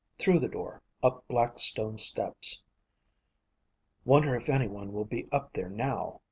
Through 0.17 0.39
the 0.39 0.47
door, 0.47 0.81
up 1.03 1.27
black 1.27 1.59
stone 1.59 1.99
steps. 1.99 2.63
Wonder 4.03 4.35
if 4.35 4.49
anyone 4.49 4.93
will 4.93 5.05
be 5.05 5.29
up 5.31 5.53
there 5.53 5.69
now. 5.69 6.19